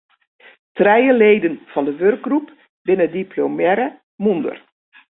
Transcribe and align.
Trije 0.77 1.13
leden 1.21 1.55
fan 1.71 1.85
de 1.87 1.93
wurkgroep 1.99 2.47
binne 2.85 3.07
diplomearre 3.17 3.87
mûnder. 4.23 4.57